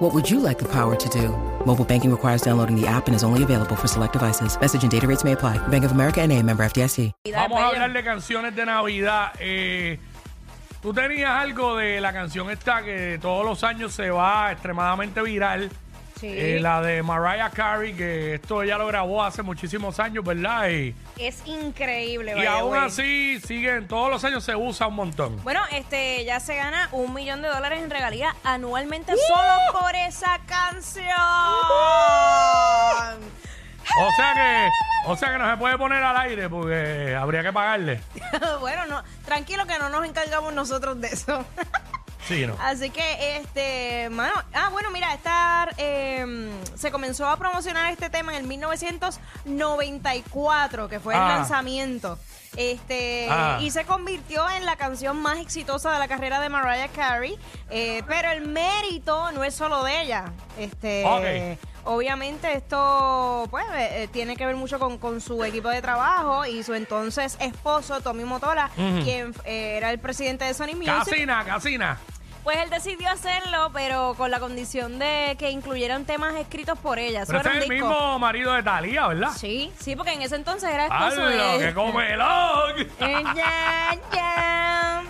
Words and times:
What 0.00 0.14
would 0.14 0.30
you 0.30 0.40
like 0.40 0.58
the 0.58 0.68
power 0.68 0.96
to 0.96 1.08
do? 1.10 1.28
Mobile 1.66 1.84
banking 1.84 2.10
requires 2.10 2.40
downloading 2.40 2.74
the 2.74 2.86
app 2.86 3.06
and 3.06 3.14
is 3.14 3.22
only 3.22 3.42
available 3.42 3.76
for 3.76 3.86
select 3.86 4.14
devices. 4.14 4.58
Message 4.58 4.82
and 4.82 4.90
data 4.90 5.06
rates 5.06 5.24
may 5.24 5.32
apply. 5.32 5.58
Bank 5.68 5.84
of 5.84 5.92
America 5.92 6.22
and 6.22 6.32
a 6.32 6.42
member 6.42 6.64
FDIC. 6.64 7.12
Vamos 7.34 7.60
a 7.60 7.68
hablar 7.68 7.92
de 7.92 8.02
canciones 8.02 8.56
de 8.56 8.64
Navidad. 8.64 9.32
Eh, 9.38 9.98
Tú 10.80 10.94
tenías 10.94 11.30
algo 11.30 11.76
de 11.76 12.00
la 12.00 12.10
canción 12.14 12.50
esta 12.50 12.82
que 12.82 13.18
todos 13.20 13.44
los 13.44 13.62
años 13.64 13.92
se 13.92 14.08
va 14.08 14.50
extremadamente 14.50 15.20
viral. 15.20 15.68
Sí. 16.20 16.28
Eh, 16.28 16.58
la 16.60 16.82
de 16.82 17.02
Mariah 17.02 17.48
Carey, 17.50 17.94
que 17.94 18.34
esto 18.34 18.62
ella 18.62 18.76
lo 18.76 18.86
grabó 18.86 19.24
hace 19.24 19.42
muchísimos 19.42 19.98
años, 19.98 20.22
¿verdad? 20.22 20.68
Y, 20.68 20.94
Es 21.16 21.42
increíble, 21.46 22.34
y 22.36 22.44
aún 22.46 22.72
way. 22.72 22.82
así 22.84 23.40
siguen, 23.40 23.88
todos 23.88 24.10
los 24.10 24.22
años 24.24 24.44
se 24.44 24.54
usa 24.54 24.86
un 24.86 24.96
montón. 24.96 25.42
Bueno, 25.42 25.62
este 25.72 26.24
ya 26.26 26.38
se 26.38 26.56
gana 26.56 26.88
un 26.92 27.14
millón 27.14 27.40
de 27.40 27.48
dólares 27.48 27.82
en 27.82 27.88
regalía 27.90 28.36
anualmente 28.44 29.14
solo 29.16 29.80
por 29.80 29.94
esa 29.94 30.38
canción. 30.46 31.06
O 33.98 34.10
sea 34.16 34.34
que, 34.34 34.68
o 35.06 35.16
sea 35.16 35.32
que 35.32 35.38
no 35.38 35.50
se 35.50 35.56
puede 35.56 35.76
poner 35.78 36.02
al 36.02 36.16
aire 36.18 36.48
porque 36.48 37.16
habría 37.18 37.42
que 37.42 37.52
pagarle. 37.52 38.00
bueno, 38.60 38.86
no, 38.86 39.02
tranquilo 39.24 39.66
que 39.66 39.78
no 39.78 39.88
nos 39.88 40.04
encargamos 40.04 40.52
nosotros 40.52 41.00
de 41.00 41.08
eso. 41.08 41.44
Sí, 42.30 42.46
¿no? 42.46 42.56
Así 42.62 42.90
que, 42.90 43.38
este, 43.38 44.08
mano, 44.10 44.32
ah, 44.54 44.68
bueno, 44.70 44.90
mira, 44.92 45.12
esta, 45.14 45.68
eh, 45.78 46.48
se 46.76 46.92
comenzó 46.92 47.26
a 47.28 47.36
promocionar 47.36 47.90
este 47.92 48.08
tema 48.08 48.30
en 48.36 48.42
el 48.42 48.46
1994, 48.46 50.88
que 50.88 51.00
fue 51.00 51.14
el 51.14 51.20
Ah. 51.20 51.28
lanzamiento. 51.38 52.18
Este, 52.56 53.28
Ah. 53.30 53.58
y 53.60 53.70
se 53.70 53.84
convirtió 53.84 54.48
en 54.50 54.66
la 54.66 54.74
canción 54.76 55.16
más 55.20 55.38
exitosa 55.38 55.92
de 55.92 55.98
la 56.00 56.08
carrera 56.08 56.40
de 56.40 56.48
Mariah 56.48 56.88
Carey. 56.88 57.36
eh, 57.72 58.02
pero 58.08 58.30
el 58.32 58.48
mérito 58.48 59.30
no 59.32 59.44
es 59.44 59.54
solo 59.54 59.84
de 59.84 60.02
ella. 60.02 60.24
Este, 60.58 61.04
Ok. 61.06 61.56
Obviamente 61.84 62.52
esto 62.52 63.46
pues 63.50 63.64
eh, 63.72 64.02
eh, 64.02 64.08
tiene 64.12 64.36
que 64.36 64.44
ver 64.44 64.54
mucho 64.56 64.78
con, 64.78 64.98
con 64.98 65.20
su 65.22 65.42
equipo 65.44 65.70
de 65.70 65.80
trabajo 65.80 66.44
y 66.44 66.62
su 66.62 66.74
entonces 66.74 67.38
esposo 67.40 68.00
Tommy 68.02 68.24
Motola, 68.24 68.70
Ujú. 68.76 69.02
quien 69.04 69.34
eh, 69.44 69.76
era 69.78 69.90
el 69.90 69.98
presidente 69.98 70.44
de 70.44 70.52
Sony 70.52 70.74
Music. 70.76 70.92
Casina, 71.04 71.42
casina. 71.44 71.98
Pues 72.44 72.56
él 72.58 72.70
decidió 72.70 73.10
hacerlo, 73.10 73.70
pero 73.74 74.14
con 74.16 74.30
la 74.30 74.40
condición 74.40 74.98
de 74.98 75.36
que 75.38 75.50
incluyeran 75.50 76.04
temas 76.06 76.34
escritos 76.36 76.78
por 76.78 76.98
ella. 76.98 77.22
Eso 77.22 77.32
Pero 77.32 77.40
era 77.40 77.50
es 77.50 77.56
un 77.56 77.62
el 77.64 77.68
disco. 77.68 77.88
mismo 77.88 78.18
marido 78.18 78.52
de 78.54 78.62
Talía, 78.62 79.06
¿verdad? 79.08 79.30
Sí, 79.36 79.70
sí, 79.78 79.94
porque 79.94 80.12
en 80.12 80.22
ese 80.22 80.36
entonces 80.36 80.70
era 80.70 80.84
esposo 80.86 81.22
¡Hala, 81.22 81.58
de 81.58 81.66
qué 81.66 81.74
comelón! 81.74 82.74
Eh, 83.00 83.22
ya, 83.36 83.98
ya. 84.12 85.02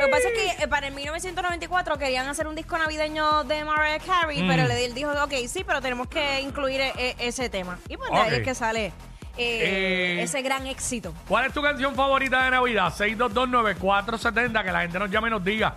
Lo 0.00 0.06
que 0.06 0.12
pasa 0.12 0.28
es 0.28 0.32
que 0.56 0.64
eh, 0.64 0.68
para 0.68 0.86
el 0.88 0.94
1994 0.94 1.98
querían 1.98 2.26
hacer 2.28 2.46
un 2.48 2.54
disco 2.54 2.78
navideño 2.78 3.44
de 3.44 3.64
Mariah 3.66 3.98
Carey, 3.98 4.42
Mm. 4.42 4.48
pero 4.48 4.66
le 4.66 4.84
él 4.86 4.94
dijo, 4.94 5.10
ok, 5.22 5.32
sí, 5.46 5.62
pero 5.64 5.82
tenemos 5.82 6.08
que 6.08 6.40
incluir 6.40 6.80
eh, 6.80 6.92
eh, 6.96 7.16
ese 7.18 7.50
tema. 7.50 7.78
Y 7.88 7.98
pues 7.98 8.10
de 8.10 8.16
ahí 8.16 8.34
es 8.36 8.42
que 8.42 8.54
sale 8.54 8.86
eh, 8.86 8.92
Eh, 10.18 10.22
ese 10.22 10.40
gran 10.42 10.66
éxito. 10.66 11.12
¿Cuál 11.28 11.44
es 11.46 11.52
tu 11.52 11.60
canción 11.62 11.94
favorita 11.94 12.42
de 12.44 12.50
Navidad? 12.52 12.92
6229470, 12.96 14.64
que 14.64 14.72
la 14.72 14.80
gente 14.82 14.98
nos 14.98 15.10
llame 15.10 15.28
y 15.28 15.30
nos 15.30 15.44
diga. 15.44 15.74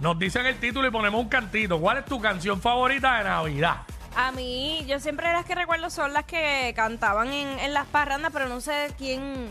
Nos 0.00 0.18
dicen 0.18 0.44
el 0.46 0.56
título 0.58 0.88
y 0.88 0.90
ponemos 0.90 1.20
un 1.20 1.28
cantito. 1.28 1.80
¿Cuál 1.80 1.98
es 1.98 2.04
tu 2.04 2.20
canción 2.20 2.60
favorita 2.60 3.18
de 3.18 3.24
Navidad? 3.24 3.76
A 4.14 4.30
mí, 4.32 4.84
yo 4.86 4.98
siempre 5.00 5.32
las 5.32 5.44
que 5.44 5.54
recuerdo 5.54 5.90
son 5.90 6.12
las 6.12 6.24
que 6.24 6.72
cantaban 6.76 7.28
en, 7.32 7.58
en 7.60 7.74
las 7.74 7.86
parrandas, 7.86 8.30
pero 8.32 8.48
no 8.48 8.60
sé 8.60 8.92
quién. 8.98 9.48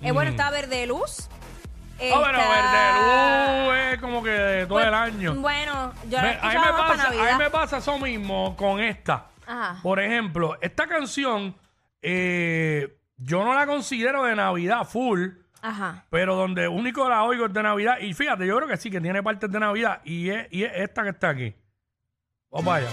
Eh, 0.00 0.12
Bueno, 0.12 0.30
Mm. 0.30 0.34
está 0.34 0.50
Verde 0.50 0.86
Luz. 0.86 1.28
Oh, 2.00 2.22
pero 2.24 2.38
está- 2.38 2.48
Verde 2.48 3.66
Luz 3.66 3.74
es 3.94 4.00
como 4.00 4.22
que 4.22 4.30
de 4.30 4.66
todo 4.66 4.74
Pues, 4.78 4.86
el 4.86 4.94
año. 4.94 5.34
Bueno, 5.34 5.92
yo 6.08 6.16
la 6.18 6.22
Me- 6.22 6.28
a, 6.28 6.32
mí 6.32 6.36
escuchaba 6.36 6.52
me 6.66 6.72
más 6.72 6.80
para 6.80 6.96
pasa, 6.96 7.08
a 7.08 7.32
mí 7.32 7.38
me 7.44 7.50
pasa 7.50 7.76
eso 7.78 7.98
mismo 7.98 8.56
con 8.56 8.80
esta. 8.80 9.26
Ajá. 9.46 9.80
Por 9.82 9.98
ejemplo, 10.00 10.56
esta 10.60 10.86
canción 10.86 11.56
eh, 12.02 12.96
yo 13.16 13.44
no 13.44 13.52
la 13.54 13.66
considero 13.66 14.22
de 14.24 14.36
Navidad 14.36 14.84
full, 14.84 15.28
Ajá. 15.60 16.04
pero 16.10 16.36
donde 16.36 16.68
único 16.68 17.08
la 17.08 17.24
oigo 17.24 17.46
es 17.46 17.52
de 17.52 17.62
Navidad. 17.62 17.98
Y 18.00 18.14
fíjate, 18.14 18.46
yo 18.46 18.56
creo 18.56 18.68
que 18.68 18.76
sí, 18.76 18.90
que 18.90 19.00
tiene 19.00 19.22
partes 19.22 19.50
de 19.50 19.58
Navidad. 19.58 20.00
Y 20.04 20.30
es, 20.30 20.46
y 20.50 20.64
es 20.64 20.72
esta 20.74 21.02
que 21.02 21.10
está 21.10 21.30
aquí. 21.30 21.54
Vamos 22.50 22.74
allá. 22.74 22.88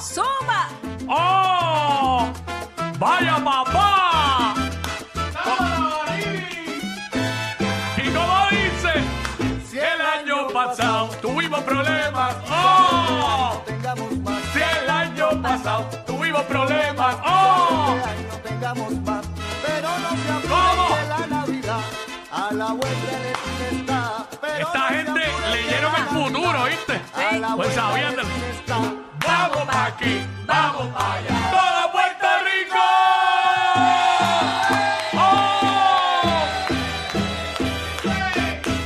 ¡Zumba! 0.00 0.68
¡Oh! 1.08 2.32
¡Vaya 2.98 3.36
papá! 3.44 4.54
Y 7.96 8.10
como 8.10 8.48
dice, 8.50 8.92
si 9.64 9.78
el 9.78 10.00
año 10.00 10.48
pasado 10.52 11.08
tuvimos 11.20 11.60
problemas, 11.62 12.36
¡oh! 12.50 13.62
Si 14.52 14.60
el 14.60 14.90
año 14.90 15.42
pasado 15.42 15.84
tuvimos 16.06 16.42
problemas, 16.42 17.16
¡oh! 17.24 17.96
año 18.04 18.40
tengamos 18.42 18.92
¿Cómo? 20.48 20.88
a 22.32 22.52
la 22.52 22.72
vuelta 22.72 23.18
de 23.18 23.32
está. 23.76 24.26
Esta 24.58 24.80
gente 24.88 25.20
leyeron 25.50 25.94
el 25.94 26.04
futuro, 26.06 26.64
¿viste? 26.64 27.00
a 27.14 27.36
la 27.38 27.56
Pues 27.56 27.74
sabían 27.74 28.16
del-. 28.16 28.26
Vamos 29.26 29.66
pa' 29.66 29.86
aquí, 29.86 30.26
vamos 30.46 30.88
pa' 30.94 31.14
allá. 31.14 31.50
¡Todo 31.50 31.92
Puerto 31.92 32.28
Rico! 32.44 32.84
¡Oh! 35.14 35.18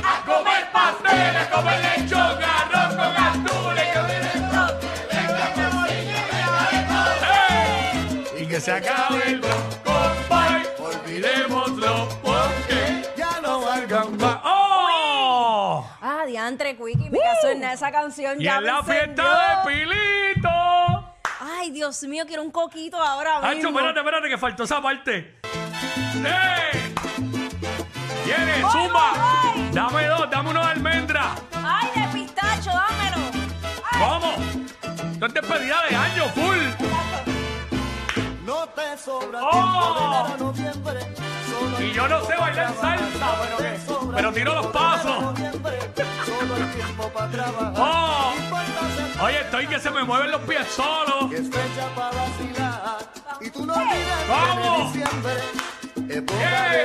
A 0.03 0.25
comer 0.25 0.63
pasteles, 0.71 1.35
a 1.35 1.49
comer 1.49 1.79
lechón, 1.81 2.43
arroz 2.43 2.95
con 2.95 3.13
gandules. 3.15 3.87
¡Ey! 8.37 8.43
Y 8.43 8.45
que 8.45 8.59
se 8.61 8.71
acabe 8.71 9.23
el 9.25 9.41
Diantre, 16.47 16.77
Quickie, 16.77 17.09
me 17.09 17.19
casó 17.19 17.49
en 17.49 17.61
esa 17.65 17.91
canción. 17.91 18.39
Y 18.39 18.45
ya 18.45 18.55
en 18.59 18.63
me 18.63 18.67
la 18.71 18.79
encendió. 18.79 19.03
fiesta 19.25 19.63
de 19.65 19.69
Pilito. 19.69 20.49
Ay, 21.41 21.71
Dios 21.71 22.01
mío, 22.03 22.23
quiero 22.25 22.41
un 22.41 22.51
coquito 22.51 22.95
ahora 23.03 23.39
Hacho, 23.39 23.55
mismo. 23.55 23.69
espérate, 23.79 23.99
espérate, 23.99 24.29
que 24.29 24.37
faltó 24.37 24.63
esa 24.63 24.81
parte. 24.81 25.35
¡Eh! 25.43 26.93
¡Viene, 28.25 28.61
Voy, 28.61 28.71
zumba! 28.71 29.11
voy, 29.11 29.61
voy. 29.61 29.71
Dame 29.73 30.05
dos, 30.07 30.29
dame 30.31 30.49
uno 30.51 30.63
de 30.65 30.71
almendra. 30.71 31.35
Ay, 31.53 31.89
de 32.01 32.07
pistacho, 32.17 32.69
dámelo. 32.71 33.17
Ay, 33.91 33.99
¿Cómo? 33.99 34.33
Esto 35.11 35.25
es 35.25 35.33
despedida 35.33 35.81
de 35.89 35.95
año, 35.97 36.23
full. 36.29 36.57
No 38.45 38.69
te 38.69 38.97
sobra 38.97 39.39
¡Oh! 39.43 40.53
tiempo 40.55 40.91
de. 40.91 41.36
Solo 41.59 41.81
Y 41.81 41.93
yo 41.93 42.07
no 42.07 42.25
sé 42.25 42.35
bailar 42.35 42.73
salsa, 42.79 43.35
pero, 44.15 44.33
tiro 44.33 44.55
los 44.55 44.67
pasos. 44.67 45.35
Solo. 46.25 46.55
¡Oh! 47.77 48.33
Oye, 49.21 49.39
estoy 49.41 49.67
que 49.67 49.79
se 49.79 49.89
me 49.89 50.03
mueven 50.03 50.31
los 50.31 50.41
pies 50.41 50.59
es 50.59 51.49
que 51.49 51.67
¡Vamos! 54.29 54.93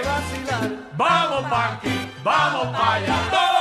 vacilar. 0.05 0.71
Vamos 0.97 1.51
pa' 1.51 1.75
aquí, 1.75 2.11
vamos 2.23 2.77
pa' 2.77 2.95
allá. 2.95 3.52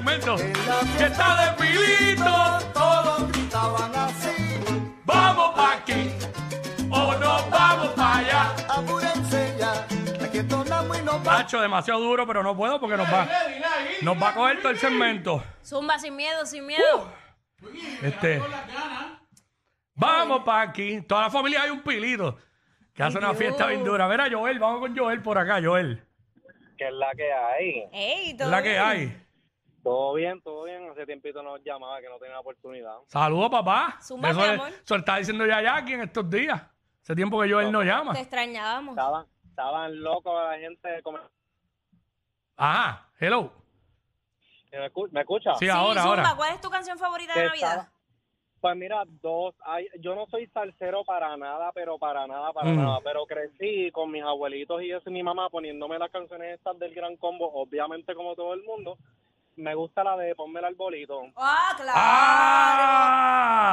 Que 0.00 1.04
está 1.04 1.44
de 1.44 1.62
pilito. 1.62 2.58
Todos 2.72 3.30
gritaban 3.32 3.94
así. 3.94 4.90
Vamos 5.04 5.54
pa' 5.54 5.72
aquí. 5.74 6.10
O 6.90 7.14
nos 7.16 7.50
vamos 7.50 7.88
pa' 7.88 8.16
allá. 8.18 8.54
Apúrense 8.68 9.56
ya. 9.58 9.86
Aquí 10.24 10.38
entonamos 10.38 10.98
y 10.98 11.02
nos 11.02 11.22
vamos. 11.22 11.40
Hacho, 11.40 11.60
demasiado 11.60 12.00
duro, 12.00 12.26
pero 12.26 12.42
no 12.42 12.56
puedo 12.56 12.80
porque 12.80 12.96
nos 12.96 13.06
va. 13.12 13.28
nos 14.00 14.22
va 14.22 14.30
a 14.30 14.34
coger 14.34 14.60
todo 14.62 14.72
el 14.72 14.78
segmento. 14.78 15.42
Zumba 15.62 15.98
sin 15.98 16.16
miedo, 16.16 16.46
sin 16.46 16.66
miedo. 16.66 17.12
Este. 18.02 18.40
Vamos 19.94 20.42
para 20.44 20.62
aquí. 20.62 21.02
Toda 21.02 21.22
la 21.24 21.30
familia 21.30 21.62
hay 21.62 21.70
un 21.70 21.82
pilito 21.82 22.38
que 22.94 23.02
hace 23.02 23.18
una 23.18 23.34
fiesta 23.34 23.66
bien 23.66 23.84
dura. 23.84 24.08
Mira, 24.08 24.28
Joel, 24.30 24.58
vamos 24.58 24.80
con 24.80 24.96
Joel 24.96 25.20
por 25.20 25.36
acá, 25.36 25.60
Joel. 25.62 26.02
que 26.78 26.86
es 26.88 26.92
la 26.94 27.10
que 27.14 27.30
hay. 27.30 27.84
Ey, 27.92 28.30
Es 28.30 28.36
todo 28.38 28.50
la 28.50 28.62
que 28.62 28.78
hay. 28.78 29.26
Todo 29.82 30.14
bien, 30.14 30.40
todo 30.42 30.64
bien. 30.64 30.88
Hace 30.90 31.06
tiempito 31.06 31.42
nos 31.42 31.62
llamaba 31.64 32.00
que 32.00 32.08
no 32.08 32.18
tenía 32.18 32.38
oportunidad. 32.38 32.98
Saludos, 33.06 33.50
papá. 33.50 33.98
Zumba, 34.02 34.30
eso, 34.30 34.40
mi 34.40 34.46
amor. 34.46 34.68
eso 34.68 34.96
diciendo 35.18 35.46
ya 35.46 35.62
ya 35.62 35.76
aquí 35.76 35.94
en 35.94 36.02
estos 36.02 36.28
días. 36.28 36.62
Hace 37.02 37.14
tiempo 37.14 37.40
que 37.40 37.50
Joel 37.50 37.72
no 37.72 37.82
llama. 37.82 38.12
Te 38.12 38.20
extrañábamos. 38.20 38.90
Estaban, 38.92 39.26
estaban 39.48 40.02
locos 40.02 40.34
la 40.44 40.58
gente. 40.58 41.02
comer- 41.02 41.22
Ajá, 42.56 43.08
hello. 43.18 43.52
¿Me, 44.70 44.90
escu- 44.92 45.08
me 45.10 45.20
escucha? 45.20 45.54
Sí, 45.56 45.68
ahora, 45.68 46.02
Zumba, 46.02 46.16
ahora. 46.22 46.34
¿cuál 46.36 46.54
es 46.54 46.60
tu 46.60 46.68
canción 46.70 46.98
favorita 46.98 47.34
de 47.34 47.46
Navidad? 47.46 47.70
estaba- 47.70 47.92
Pues 48.60 48.76
mira, 48.76 49.02
dos. 49.22 49.54
Hay, 49.64 49.88
yo 50.00 50.14
no 50.14 50.26
soy 50.26 50.46
salsero 50.48 51.02
para 51.04 51.34
nada, 51.38 51.72
pero 51.72 51.98
para 51.98 52.26
nada, 52.26 52.52
para 52.52 52.68
Mm. 52.70 52.76
nada. 52.76 52.98
Pero 53.02 53.24
crecí 53.24 53.90
con 53.90 54.10
mis 54.10 54.22
abuelitos 54.22 54.82
y 54.82 54.92
eso 54.92 55.08
y 55.08 55.12
mi 55.14 55.22
mamá 55.22 55.48
poniéndome 55.48 55.98
las 55.98 56.10
canciones 56.10 56.58
estas 56.58 56.78
del 56.78 56.94
Gran 56.94 57.16
Combo, 57.16 57.50
obviamente 57.54 58.14
como 58.14 58.34
todo 58.36 58.52
el 58.52 58.62
mundo. 58.62 58.98
Me 59.60 59.74
gusta 59.74 60.02
la 60.02 60.16
de 60.16 60.34
Ponme 60.34 60.58
el 60.60 60.64
arbolito. 60.66 61.20
Ah, 61.36 61.72
claro. 61.76 61.98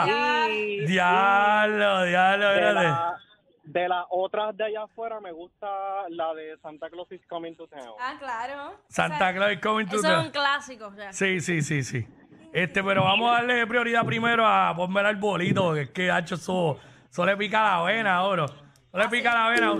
¡Ah! 0.08 0.48
Y, 0.50 0.86
Diablo, 0.86 2.04
diablo, 2.06 2.50
de, 2.50 2.74
la- 2.74 3.18
de 3.64 3.88
las 3.90 4.06
otras 4.10 4.56
de 4.58 4.66
allá 4.66 4.84
afuera 4.84 5.20
me 5.22 5.32
gusta 5.32 5.68
la 6.10 6.34
de 6.34 6.58
Santa 6.62 6.90
Claus 6.90 7.12
is 7.12 7.22
Coming 7.30 7.56
to 7.56 7.68
Town. 7.68 7.96
Ah, 8.00 8.16
claro. 8.20 8.80
Santa 8.90 9.34
Claus 9.34 9.54
is 9.54 9.60
coming 9.62 9.86
to 9.88 9.96
Eso 9.98 10.08
es 10.08 10.14
town. 10.14 10.26
un 10.26 10.32
clásico. 10.32 10.94
ya. 10.98 11.14
Sí, 11.14 11.40
sí, 11.42 11.62
sí, 11.62 11.84
sí. 11.84 12.06
Este, 12.54 12.84
pero 12.84 13.04
vamos 13.04 13.30
a 13.30 13.36
darle 13.36 13.66
prioridad 13.68 14.06
primero 14.06 14.46
a 14.48 14.74
ponme 14.76 15.00
el 15.02 15.06
arbolito, 15.06 15.64
porque 15.66 15.82
es 15.84 15.90
que 15.92 16.10
hacho 16.12 16.36
eso, 16.36 16.80
eso 17.10 17.26
le 17.26 17.36
pica 17.38 17.62
la 17.64 17.84
vena 17.84 18.16
ahora. 18.16 18.46
Eso 18.46 18.98
le 18.98 19.08
pica 19.10 19.34
la 19.34 19.50
vena. 19.50 19.74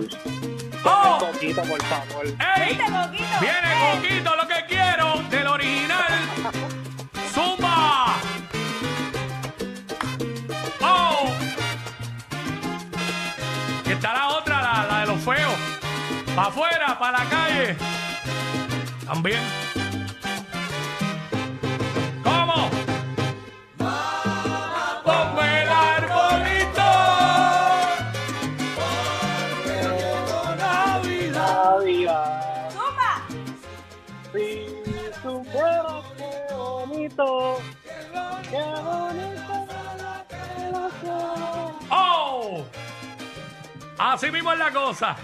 ¡Oh! 0.84 1.18
Coquito, 1.18 1.62
por 1.62 1.82
favor. 1.82 2.26
¡Ey! 2.26 2.68
¿Viste, 2.68 2.84
Coquito? 2.84 3.40
Viene 3.40 3.58
¡Ey! 3.72 3.96
Coquito, 3.96 4.36
lo 4.36 4.46
que 4.46 4.64
quiero 4.68 5.14
original. 5.68 6.12
¡Zumba! 7.32 8.16
¡Oh! 10.80 11.30
Y 13.86 13.90
está 13.90 14.12
la 14.12 14.28
otra, 14.28 14.62
la, 14.62 14.86
la 14.86 15.00
de 15.00 15.06
los 15.06 15.20
feos. 15.20 15.54
Para 16.34 16.48
afuera, 16.48 16.98
para 16.98 17.18
la 17.18 17.24
calle. 17.28 17.76
También. 19.06 19.40
Así 43.98 44.30
mismo 44.30 44.52
es 44.52 44.58
la 44.58 44.70
cosa. 44.70 45.16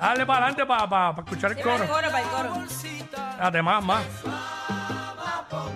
Dale 0.00 0.26
para 0.26 0.46
adelante 0.46 0.66
para 0.66 1.14
escuchar 1.18 1.52
el 1.52 1.56
Sí, 1.56 1.62
para 1.62 1.76
el 1.76 1.88
coro. 1.88 2.10
para 2.10 2.20
el 2.20 2.28
coro. 2.28 2.64
Espérate, 2.64 3.62
más, 3.62 3.84
más. 3.84 4.04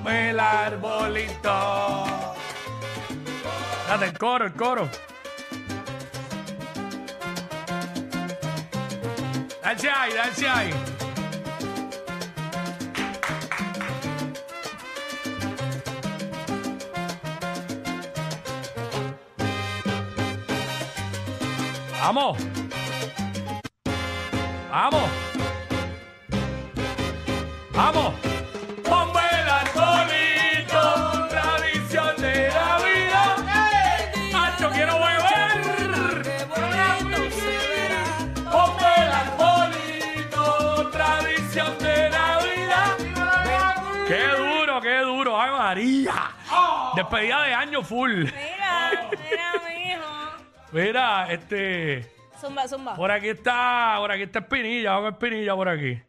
El 0.06 0.40
arbolito. 0.40 2.04
Date 3.88 4.04
el 4.06 4.18
coro, 4.18 4.46
el 4.46 4.52
coro. 4.54 4.88
Dale 9.62 9.90
ahí, 9.90 10.12
dale 10.14 10.48
ahí. 10.48 10.74
Vamos. 22.08 22.38
Vamos. 24.70 25.10
Vamos. 27.74 28.14
Ponme 28.82 29.20
el 29.42 29.48
arbolito, 29.60 31.28
tradición 31.28 32.16
de 32.16 32.48
la 32.48 32.78
vida. 32.78 33.22
Macho, 34.32 34.70
quiero 34.70 34.94
beber. 34.94 35.52
Ponme 38.52 38.90
el 38.96 39.12
arbolito, 39.12 40.90
tradición 40.90 41.78
de 41.78 42.08
la 42.08 42.38
vida. 42.38 42.96
Qué 44.08 44.28
duro, 44.28 44.80
qué 44.80 44.98
duro. 45.00 45.38
Ay, 45.38 45.50
María. 45.50 46.14
Despedida 46.96 47.42
de 47.42 47.52
año 47.52 47.82
full. 47.82 48.24
Mira, 48.24 49.10
mira. 49.10 49.47
Mira, 50.72 51.32
este. 51.32 52.02
Zumba, 52.40 52.68
zumba. 52.68 52.94
Por 52.94 53.10
aquí 53.10 53.28
está, 53.28 53.96
por 53.98 54.12
aquí 54.12 54.22
está 54.22 54.38
Espinilla, 54.40 54.92
vamos 54.92 55.08
a 55.08 55.12
Espinilla 55.14 55.54
por 55.56 55.68
aquí. 55.68 56.00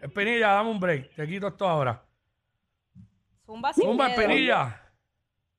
Espinilla, 0.00 0.48
dame 0.52 0.70
un 0.70 0.80
break, 0.80 1.14
te 1.14 1.26
quito 1.26 1.48
esto 1.48 1.66
ahora. 1.66 2.04
Zumba 3.46 3.72
sin 3.72 3.84
Zumba, 3.84 4.08
miedo. 4.08 4.20
Espinilla. 4.20 4.78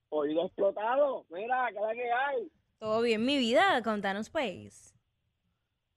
Oído 0.09 0.45
explotado. 0.45 1.25
Mira, 1.29 1.67
¿qué 1.71 1.75
es 1.77 1.81
la 1.81 1.93
que 1.93 2.11
hay? 2.11 2.51
Todo 2.77 3.01
bien, 3.01 3.25
mi 3.25 3.37
vida. 3.37 3.81
Contanos, 3.83 4.29
pues. 4.29 4.93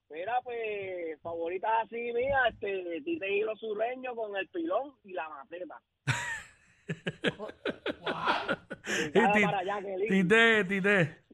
Mira, 0.09 0.41
pues, 0.45 1.21
favoritas 1.21 1.71
así 1.85 1.97
mía, 2.13 2.39
este, 2.49 3.01
Tite 3.05 3.29
y 3.31 3.41
los 3.41 3.59
sureños 3.59 4.15
con 4.15 4.35
el 4.37 4.49
pilón 4.49 4.95
y 5.05 5.13
la 5.13 5.29
maceta. 5.29 5.83
Dale 9.13 9.33
Ti- 9.35 9.45
para 9.45 9.59
allá, 9.59 9.81
qué 9.83 9.97
lindo. 9.99 10.35
Tite, 10.37 10.65
tite. 10.65 11.26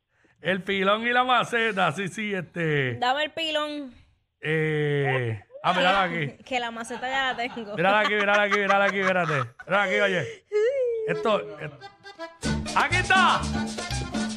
El 0.43 0.63
pilón 0.65 1.07
y 1.07 1.13
la 1.13 1.23
maceta, 1.23 1.93
sí, 1.93 2.09
sí, 2.09 2.35
este. 2.35 2.97
Dame 2.97 3.23
el 3.25 3.31
pilón. 3.31 3.95
Eh, 4.41 5.41
ah, 5.63 5.73
mírala 5.73 6.03
aquí. 6.03 6.33
Que 6.45 6.59
la 6.59 6.73
maceta 6.73 7.09
ya 7.09 7.33
la 7.33 7.37
tengo. 7.37 7.77
Mírala 7.77 8.01
aquí, 8.01 8.15
mírala 8.15 8.43
aquí, 8.43 8.59
mírala 8.59 8.85
aquí, 8.87 8.97
mírate. 8.97 9.35
Mírala 9.65 9.83
aquí, 9.85 10.01
oye. 10.01 10.45
Esto. 11.07 11.59
esto. 11.61 11.79
¡Aquí 12.75 12.97
está! 12.97 13.41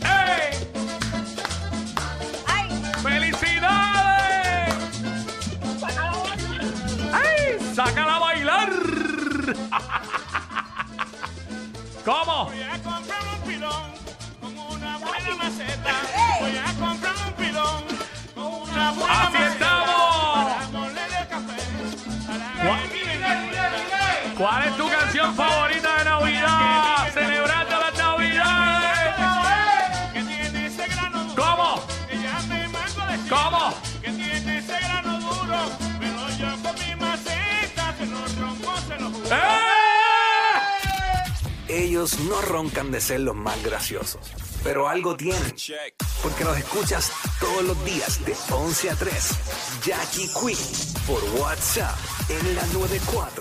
¡Ey! 0.03 0.51
¡Ay! 2.45 2.69
¡Felicidades! 3.01 4.75
¡Ay! 7.13 7.57
¡Sácala 7.73 8.15
a 8.15 8.19
bailar! 8.19 8.69
¿Cómo? 12.05 12.51
¡Así 19.07 19.33
maceta. 19.33 19.47
estamos! 19.47 19.95
¿Cuál? 22.63 22.81
que 22.89 22.99
mi 23.05 23.17
bebida. 23.17 23.65
¿Cuál 24.37 24.63
es 24.67 24.77
tu 24.77 24.89
canción 24.89 25.35
favorita 25.35 25.97
de 25.97 26.05
Navidad? 26.05 27.13
Celebrando 27.13 27.79
las 27.79 27.97
Navidades. 27.97 29.15
Que 30.13 30.21
tiene 30.23 30.65
ese 30.67 30.87
grano 30.87 31.23
duro. 31.23 31.45
¿Cómo? 31.45 31.83
Que 32.09 32.21
ya 32.21 32.39
me 32.47 32.67
mango 32.67 33.05
de 33.05 33.29
¿Cómo? 33.29 33.73
Que 34.01 34.11
tiene 34.11 34.57
ese 34.57 34.79
grano 34.79 35.19
duro. 35.19 35.57
Pero 35.99 36.29
yo 36.37 36.57
con 36.63 36.75
mi 36.75 36.95
maceta 36.95 37.93
se 37.97 38.05
los 38.07 38.35
rompo, 38.37 38.71
se 38.87 38.99
los 38.99 39.13
juro. 39.13 39.35
¡Eh! 39.35 39.39
Ellos 41.67 42.19
no 42.19 42.41
roncan 42.41 42.91
de 42.91 43.01
ser 43.01 43.21
los 43.21 43.35
más 43.35 43.61
graciosos, 43.63 44.21
pero 44.65 44.89
algo 44.89 45.15
tienen. 45.15 45.55
Porque 46.23 46.43
los 46.43 46.57
escuchas 46.57 47.11
todos 47.39 47.63
los 47.63 47.85
días 47.85 48.25
de 48.25 48.35
11 48.51 48.89
a 48.89 48.95
3. 48.95 49.29
Jackie 49.85 50.27
Quinn 50.27 50.57
por 51.05 51.23
WhatsApp 51.39 51.95
en 52.29 52.55
la 52.55 52.65
94. 52.73 53.31